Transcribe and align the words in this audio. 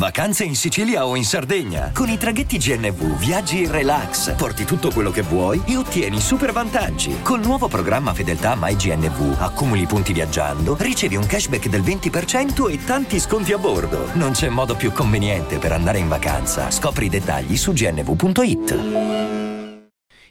Vacanze 0.00 0.44
in 0.44 0.54
Sicilia 0.54 1.04
o 1.04 1.14
in 1.16 1.24
Sardegna. 1.24 1.90
Con 1.92 2.08
i 2.08 2.16
traghetti 2.16 2.56
GNV 2.58 3.18
viaggi 3.18 3.64
in 3.64 3.70
relax, 3.70 4.34
porti 4.34 4.64
tutto 4.64 4.90
quello 4.90 5.10
che 5.10 5.20
vuoi 5.22 5.60
e 5.66 5.76
ottieni 5.76 6.20
super 6.20 6.52
vantaggi. 6.52 7.20
Col 7.22 7.40
nuovo 7.40 7.68
programma 7.68 8.14
Fedeltà 8.14 8.56
MyGNV 8.58 9.36
accumuli 9.40 9.84
punti 9.86 10.12
viaggiando, 10.12 10.76
ricevi 10.78 11.16
un 11.16 11.26
cashback 11.26 11.68
del 11.68 11.82
20% 11.82 12.70
e 12.70 12.82
tanti 12.84 13.18
sconti 13.18 13.52
a 13.52 13.58
bordo. 13.58 14.14
Non 14.14 14.30
c'è 14.30 14.48
modo 14.48 14.74
più 14.74 14.92
conveniente 14.92 15.58
per 15.58 15.72
andare 15.72 15.98
in 15.98 16.08
vacanza. 16.08 16.70
Scopri 16.70 17.06
i 17.06 17.10
dettagli 17.10 17.56
su 17.56 17.72
gnv.it. 17.72 18.78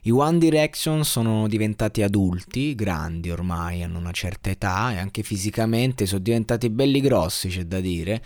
I 0.04 0.12
One 0.12 0.38
Direction 0.38 1.04
sono 1.04 1.48
diventati 1.50 2.02
adulti, 2.02 2.74
grandi 2.74 3.30
ormai, 3.30 3.84
hanno 3.84 4.00
una 4.00 4.12
certa 4.12 4.50
età 4.50 4.94
e 4.94 4.98
anche 4.98 5.22
fisicamente 5.22 6.06
sono 6.06 6.22
diventati 6.22 6.70
belli 6.70 7.02
grossi, 7.02 7.50
c'è 7.50 7.66
da 7.66 7.82
dire. 7.82 8.24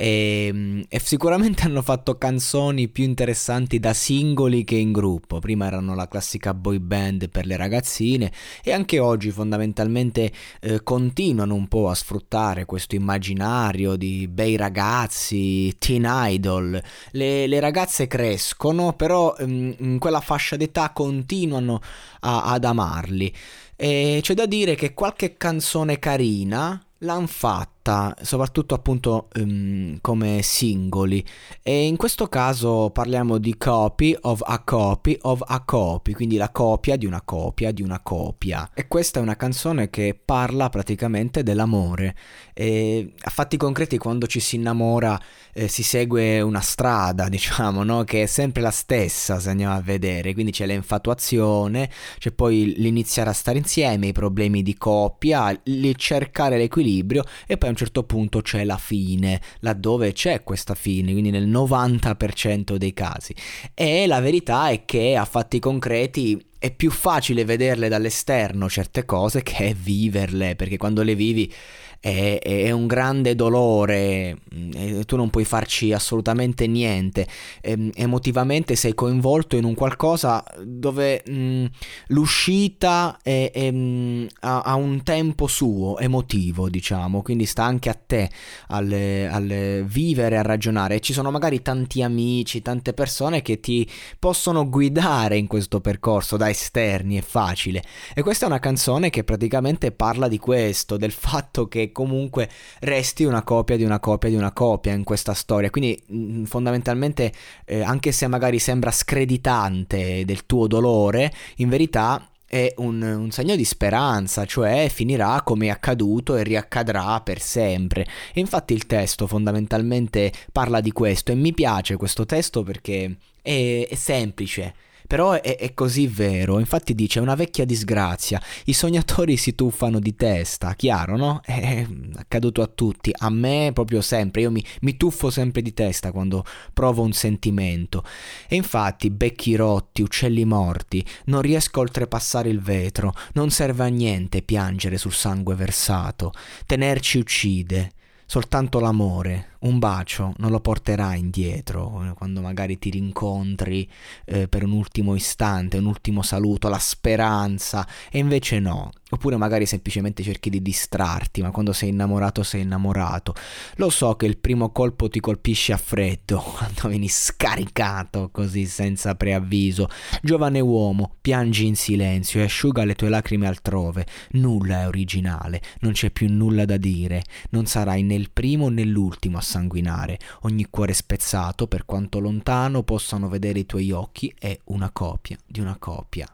E, 0.00 0.86
e, 0.88 1.00
sicuramente 1.00 1.64
hanno 1.66 1.82
fatto 1.82 2.16
canzoni 2.18 2.86
più 2.86 3.02
interessanti 3.02 3.80
da 3.80 3.92
singoli 3.92 4.62
che 4.62 4.76
in 4.76 4.92
gruppo. 4.92 5.40
Prima 5.40 5.66
erano 5.66 5.96
la 5.96 6.06
classica 6.06 6.54
boy 6.54 6.78
band 6.78 7.28
per 7.30 7.46
le 7.46 7.56
ragazzine 7.56 8.30
e 8.62 8.72
anche 8.72 9.00
oggi 9.00 9.32
fondamentalmente 9.32 10.30
eh, 10.60 10.84
continuano 10.84 11.56
un 11.56 11.66
po' 11.66 11.88
a 11.88 11.96
sfruttare 11.96 12.64
questo 12.64 12.94
immaginario 12.94 13.96
di 13.96 14.28
bei 14.28 14.54
ragazzi, 14.54 15.74
teen 15.78 16.06
idol. 16.08 16.80
Le, 17.10 17.48
le 17.48 17.58
ragazze 17.58 18.06
crescono, 18.06 18.92
però 18.92 19.34
ehm, 19.36 19.74
in 19.78 19.98
quella 19.98 20.20
fascia 20.20 20.56
d'età 20.56 20.90
continuano 20.90 21.80
a, 22.20 22.44
ad 22.44 22.64
amarli. 22.64 23.34
E 23.74 24.20
c'è 24.22 24.34
da 24.34 24.46
dire 24.46 24.76
che 24.76 24.94
qualche 24.94 25.36
canzone 25.36 25.98
carina 25.98 26.80
l'hanno 26.98 27.26
fatta 27.26 27.77
fatta 27.88 28.14
soprattutto 28.22 28.74
appunto 28.74 29.28
um, 29.36 29.98
come 30.02 30.42
singoli 30.42 31.24
e 31.62 31.86
in 31.86 31.96
questo 31.96 32.28
caso 32.28 32.90
parliamo 32.90 33.38
di 33.38 33.56
copy 33.56 34.16
of 34.22 34.42
a 34.44 34.60
copy 34.60 35.16
of 35.22 35.42
a 35.46 35.62
copy, 35.64 36.12
quindi 36.12 36.36
la 36.36 36.50
copia 36.50 36.96
di 36.96 37.06
una 37.06 37.22
copia 37.22 37.72
di 37.72 37.82
una 37.82 38.00
copia. 38.00 38.70
E 38.74 38.86
questa 38.86 39.18
è 39.18 39.22
una 39.22 39.36
canzone 39.36 39.88
che 39.90 40.18
parla 40.22 40.68
praticamente 40.68 41.42
dell'amore. 41.42 42.14
E 42.52 43.12
a 43.20 43.30
fatti 43.30 43.56
concreti 43.56 43.98
quando 43.98 44.26
ci 44.26 44.40
si 44.40 44.56
innamora 44.56 45.18
eh, 45.52 45.68
si 45.68 45.82
segue 45.82 46.40
una 46.40 46.60
strada, 46.60 47.28
diciamo, 47.30 47.82
no? 47.82 48.04
che 48.04 48.24
è 48.24 48.26
sempre 48.26 48.62
la 48.62 48.70
stessa 48.70 49.40
se 49.40 49.50
andiamo 49.50 49.74
a 49.74 49.80
vedere, 49.80 50.32
quindi 50.32 50.52
c'è 50.52 50.66
l'infatuazione, 50.66 51.90
c'è 52.18 52.32
poi 52.32 52.74
l'iniziare 52.76 53.30
a 53.30 53.34
stare 53.34 53.58
insieme, 53.58 54.08
i 54.08 54.12
problemi 54.12 54.62
di 54.62 54.76
coppia, 54.76 55.58
il 55.64 55.94
cercare 55.96 56.58
l'equilibrio 56.58 57.24
e 57.46 57.56
poi 57.56 57.68
a 57.68 57.72
un 57.72 57.77
certo 57.78 58.02
punto 58.02 58.42
c'è 58.42 58.64
la 58.64 58.76
fine, 58.76 59.40
laddove 59.60 60.12
c'è 60.12 60.42
questa 60.42 60.74
fine, 60.74 61.12
quindi 61.12 61.30
nel 61.30 61.48
90% 61.48 62.74
dei 62.74 62.92
casi. 62.92 63.34
E 63.72 64.06
la 64.06 64.20
verità 64.20 64.68
è 64.68 64.84
che 64.84 65.16
a 65.16 65.24
fatti 65.24 65.58
concreti 65.58 66.44
è 66.58 66.72
più 66.74 66.90
facile 66.90 67.44
vederle 67.44 67.88
dall'esterno 67.88 68.68
certe 68.68 69.04
cose 69.04 69.42
che 69.42 69.74
viverle, 69.78 70.56
perché 70.56 70.76
quando 70.76 71.02
le 71.02 71.14
vivi 71.14 71.52
è, 72.00 72.38
è 72.40 72.70
un 72.70 72.86
grande 72.86 73.34
dolore, 73.34 74.38
mm, 74.54 75.00
tu 75.02 75.16
non 75.16 75.30
puoi 75.30 75.44
farci 75.44 75.92
assolutamente 75.92 76.66
niente, 76.66 77.26
e, 77.60 77.90
emotivamente 77.94 78.76
sei 78.76 78.94
coinvolto 78.94 79.56
in 79.56 79.64
un 79.64 79.74
qualcosa 79.74 80.44
dove 80.62 81.22
mh, 81.26 81.32
mm, 81.32 81.64
l'uscita 82.08 83.18
è, 83.22 83.50
è, 83.52 83.70
mm, 83.70 84.26
ha, 84.40 84.60
ha, 84.60 84.74
un 84.74 85.02
tempo 85.02 85.46
suo, 85.46 85.98
emotivo 85.98 86.68
diciamo, 86.68 87.22
quindi 87.22 87.46
sta 87.46 87.64
anche 87.64 87.88
a 87.88 87.94
te 87.94 88.30
al, 88.68 88.92
al 89.30 89.84
vivere, 89.86 90.38
a 90.38 90.42
ragionare. 90.42 90.96
E 90.96 91.00
ci 91.00 91.12
sono 91.12 91.30
magari 91.30 91.62
tanti 91.62 92.02
amici, 92.02 92.62
tante 92.62 92.92
persone 92.92 93.42
che 93.42 93.60
ti 93.60 93.88
possono 94.18 94.68
guidare 94.68 95.36
in 95.36 95.46
questo 95.46 95.80
percorso 95.80 96.36
da 96.36 96.48
esterni, 96.48 97.16
è 97.16 97.22
facile. 97.22 97.82
E 98.14 98.22
questa 98.22 98.44
è 98.44 98.48
una 98.48 98.58
canzone 98.58 99.10
che 99.10 99.24
praticamente 99.24 99.90
parla 99.92 100.28
di 100.28 100.38
questo, 100.38 100.96
del 100.96 101.12
fatto 101.12 101.66
che 101.66 101.87
comunque 101.92 102.48
resti 102.80 103.24
una 103.24 103.42
copia 103.42 103.76
di 103.76 103.84
una 103.84 104.00
copia 104.00 104.28
di 104.28 104.36
una 104.36 104.52
copia 104.52 104.92
in 104.92 105.04
questa 105.04 105.34
storia. 105.34 105.70
Quindi 105.70 106.00
mh, 106.06 106.44
fondamentalmente, 106.44 107.32
eh, 107.64 107.82
anche 107.82 108.12
se 108.12 108.26
magari 108.26 108.58
sembra 108.58 108.90
screditante 108.90 110.24
del 110.24 110.46
tuo 110.46 110.66
dolore, 110.66 111.32
in 111.56 111.68
verità 111.68 112.28
è 112.46 112.72
un, 112.78 113.02
un, 113.02 113.30
segno 113.30 113.54
di 113.56 113.64
speranza, 113.64 114.46
cioè 114.46 114.88
finirà 114.88 115.42
come 115.44 115.66
è 115.66 115.70
accaduto 115.70 116.34
e 116.36 116.42
riaccadrà 116.42 117.20
per 117.20 117.40
sempre. 117.40 118.06
E 118.32 118.40
infatti 118.40 118.72
il 118.72 118.86
testo 118.86 119.26
fondamentalmente 119.26 120.32
parla 120.50 120.80
di 120.80 120.92
questo 120.92 121.30
e 121.30 121.34
mi 121.34 121.52
piace 121.52 121.96
questo 121.96 122.24
testo 122.24 122.62
perché 122.62 123.16
è, 123.42 123.86
è 123.88 123.94
semplice 123.94 124.74
però 125.08 125.32
è, 125.32 125.56
è, 125.56 125.72
così 125.72 126.06
vero, 126.06 126.58
infatti 126.58 126.94
dice 126.94 127.18
una 127.18 127.34
vecchia 127.34 127.64
disgrazia, 127.64 128.40
i 128.66 128.74
sognatori 128.74 129.38
si 129.38 129.54
tuffano 129.54 129.98
di 130.00 130.14
testa, 130.14 130.74
chiaro 130.74 131.16
no? 131.16 131.40
È 131.48 131.86
accaduto 132.16 132.60
a 132.60 132.66
tutti, 132.66 133.10
a 133.16 133.30
me 133.30 133.70
proprio 133.72 134.02
sempre, 134.02 134.42
io 134.42 134.50
mi, 134.50 134.62
mi 134.82 134.98
tuffo 134.98 135.30
sempre 135.30 135.62
di 135.62 135.72
testa 135.72 136.12
quando 136.12 136.44
provo 136.74 137.02
un 137.02 137.12
sentimento. 137.12 138.04
E 138.46 138.54
infatti 138.54 139.08
becchi 139.08 139.56
rotti, 139.56 140.02
uccelli 140.02 140.44
morti, 140.44 141.04
non 141.24 141.40
riesco 141.40 141.78
a 141.78 141.82
oltrepassare 141.82 142.50
il 142.50 142.60
vetro, 142.60 143.14
non 143.32 143.50
serve 143.50 143.84
a 143.84 143.88
niente 143.88 144.42
piangere 144.42 144.98
sul 144.98 145.14
sangue 145.14 145.54
versato, 145.54 146.32
tenerci 146.66 147.16
uccide, 147.16 147.92
soltanto 148.30 148.78
l'amore, 148.78 149.56
un 149.60 149.78
bacio 149.78 150.34
non 150.36 150.50
lo 150.50 150.60
porterà 150.60 151.14
indietro 151.14 152.04
eh, 152.04 152.12
quando 152.12 152.42
magari 152.42 152.78
ti 152.78 152.90
rincontri 152.90 153.88
eh, 154.26 154.48
per 154.48 154.64
un 154.64 154.72
ultimo 154.72 155.14
istante, 155.14 155.78
un 155.78 155.86
ultimo 155.86 156.20
saluto, 156.20 156.68
la 156.68 156.78
speranza 156.78 157.88
e 158.10 158.18
invece 158.18 158.58
no. 158.58 158.90
Oppure 159.10 159.36
magari 159.38 159.64
semplicemente 159.64 160.22
cerchi 160.22 160.50
di 160.50 160.60
distrarti, 160.60 161.40
ma 161.40 161.50
quando 161.50 161.72
sei 161.72 161.88
innamorato 161.88 162.42
sei 162.42 162.62
innamorato. 162.62 163.34
Lo 163.76 163.88
so 163.88 164.14
che 164.16 164.26
il 164.26 164.36
primo 164.36 164.70
colpo 164.70 165.08
ti 165.08 165.18
colpisce 165.18 165.72
a 165.72 165.78
freddo, 165.78 166.40
quando 166.56 166.88
vieni 166.88 167.08
scaricato 167.08 168.28
così 168.30 168.66
senza 168.66 169.14
preavviso. 169.14 169.88
Giovane 170.22 170.60
uomo, 170.60 171.14
piangi 171.20 171.66
in 171.66 171.76
silenzio 171.76 172.40
e 172.40 172.44
asciuga 172.44 172.84
le 172.84 172.94
tue 172.94 173.08
lacrime 173.08 173.46
altrove. 173.46 174.06
Nulla 174.32 174.82
è 174.82 174.86
originale, 174.86 175.62
non 175.80 175.92
c'è 175.92 176.10
più 176.10 176.30
nulla 176.30 176.66
da 176.66 176.76
dire. 176.76 177.24
Non 177.50 177.64
sarai 177.64 178.02
né 178.02 178.14
il 178.14 178.30
primo 178.30 178.68
né 178.68 178.84
l'ultimo 178.84 179.38
a 179.38 179.42
sanguinare. 179.42 180.18
Ogni 180.42 180.66
cuore 180.68 180.92
spezzato, 180.92 181.66
per 181.66 181.86
quanto 181.86 182.18
lontano 182.18 182.82
possano 182.82 183.28
vedere 183.28 183.60
i 183.60 183.66
tuoi 183.66 183.90
occhi, 183.90 184.34
è 184.38 184.58
una 184.64 184.90
copia 184.90 185.38
di 185.46 185.60
una 185.60 185.76
copia 185.78 186.30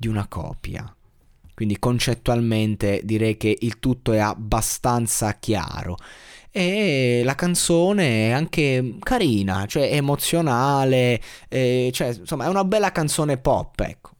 di 0.00 0.08
una 0.08 0.26
copia. 0.26 0.94
Quindi 1.60 1.78
concettualmente 1.78 3.02
direi 3.04 3.36
che 3.36 3.54
il 3.60 3.80
tutto 3.80 4.12
è 4.12 4.18
abbastanza 4.18 5.34
chiaro. 5.38 5.98
E 6.50 7.20
la 7.22 7.34
canzone 7.34 8.28
è 8.28 8.30
anche 8.30 8.96
carina, 9.00 9.66
cioè 9.66 9.92
emozionale, 9.92 11.20
eh, 11.50 11.90
cioè, 11.92 12.16
insomma 12.18 12.46
è 12.46 12.48
una 12.48 12.64
bella 12.64 12.92
canzone 12.92 13.36
pop, 13.36 13.78
ecco. 13.80 14.10